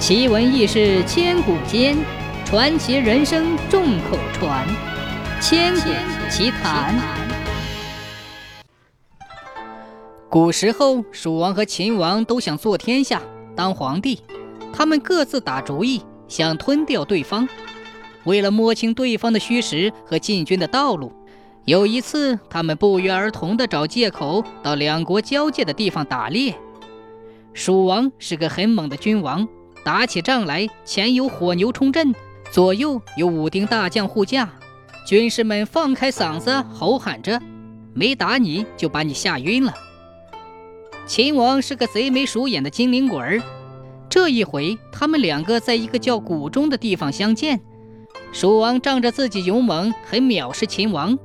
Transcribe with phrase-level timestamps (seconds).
[0.00, 1.94] 奇闻异事千古间，
[2.46, 4.66] 传奇人生众口传。
[5.42, 5.90] 千古
[6.30, 6.98] 奇谈。
[10.30, 13.20] 古时候，蜀王和秦王都想做天下，
[13.54, 14.22] 当皇帝。
[14.72, 17.46] 他们各自打主意，想吞掉对方。
[18.24, 21.12] 为了摸清对方的虚实和进军的道路，
[21.66, 26.54] 有一次，他们不约而同地找借口到两国交界的地方打猎。
[27.52, 29.46] 蜀王是个很猛的君王。
[29.82, 32.14] 打起仗来，前有火牛冲阵，
[32.52, 34.50] 左右有武丁大将护驾，
[35.06, 37.40] 军士们放开嗓子吼喊着
[37.94, 39.74] ：“没打你就把你吓晕了。”
[41.06, 43.42] 秦王是个贼眉鼠眼的精灵鬼儿，
[44.08, 47.60] 这一回他们两个在一个叫谷中的地方相见，
[48.32, 51.18] 蜀王仗着自己勇猛，很藐视秦王，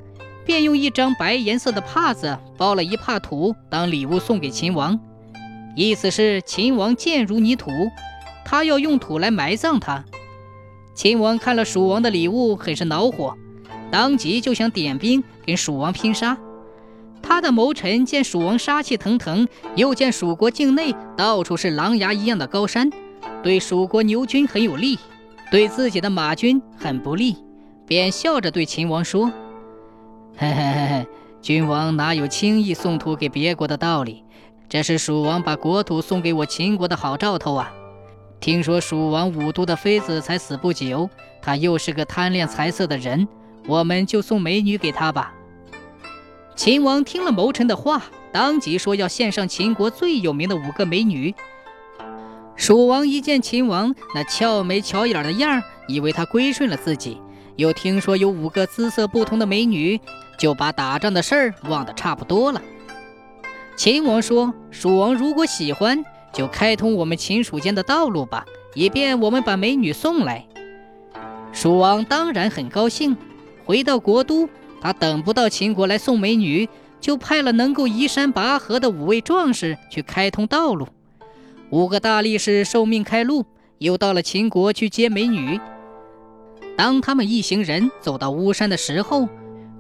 [0.45, 4.99] 便用一张白颜色的帕子包了一帕土当礼物送给秦王，
[5.75, 7.69] 意思是秦王贱如泥土。
[8.45, 10.05] 他要用土来埋葬他。
[10.93, 13.35] 秦王看了蜀王的礼物，很是恼火，
[13.91, 16.37] 当即就想点兵跟蜀王拼杀。
[17.21, 22.89] 他的谋臣见蜀王杀气腾腾，又见蜀国境内到处是狼牙一样的高山，
[23.41, 24.99] 对蜀国牛军很有利，
[25.51, 27.35] 对自己的马军很不利，
[27.87, 29.31] 便笑着对秦王说
[30.37, 31.07] ：“嘿嘿嘿嘿，
[31.41, 34.23] 君王哪有轻易送土给别国的道理？
[34.69, 37.73] 这是蜀王把国土送给我秦国的好兆头啊！”
[38.39, 41.09] 听说蜀王五都的妃子才死不久，
[41.41, 43.27] 他又是个贪恋财色的人，
[43.67, 45.33] 我们就送美女给他吧。
[46.55, 51.33] 秦王听了谋臣的话，当即说要献上秦国最有名的五个美女。
[52.55, 57.19] 蜀王一见秦王那翘眉巧眼的样儿，以为他归顺了自己，
[57.55, 59.99] 又听说有五个姿色不同的美女，
[60.37, 62.61] 就把打仗的事儿忘得差不多了。
[63.75, 70.45] 秦王说：“蜀王如果喜欢。”就开通我们秦蜀间的道路吧，以便我们把美女送来。
[71.53, 73.15] 蜀王当然很高兴。
[73.63, 74.49] 回到国都，
[74.81, 76.67] 他等不到秦国来送美女，
[76.99, 80.87] 就派了能够移山拔河的五位壮士去开通道路。
[81.69, 83.45] 五个大力士受命开路，
[83.77, 85.59] 又到了秦国去接美女。
[86.77, 89.29] 当他们一行人走到巫山的时候，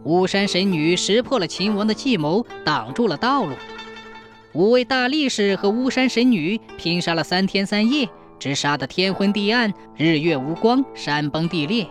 [0.05, 3.51] 巫山神女识破了秦王的计谋，挡住了道路。
[4.55, 8.07] 五位大力士和巫山神女拼杀了三天三夜，
[8.39, 11.85] 只杀得天昏地暗、日月无光、山崩地裂。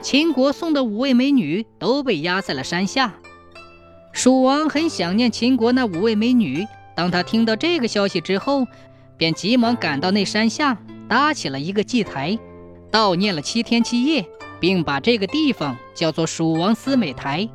[0.00, 3.12] 秦国送的五位美女都被压在了山下。
[4.10, 6.66] 蜀王很想念秦国那五位美女，
[6.96, 8.66] 当他听到这个消息之后，
[9.18, 12.38] 便急忙赶到那山下，搭起了一个祭台，
[12.90, 14.24] 悼念了七天七夜，
[14.58, 17.46] 并把这个地方叫做蜀王思美台。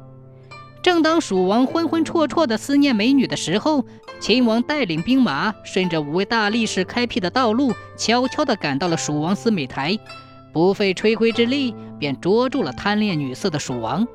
[0.81, 3.83] 正当蜀王昏昏绰绰的思念美女的时候，
[4.19, 9.97] 秦王带领兵马，顺着五位大力士开辟的道路，悄悄地赶到了蜀王思美台，
[10.53, 14.07] 不费吹灰之力，便捉住了贪恋女色的蜀王。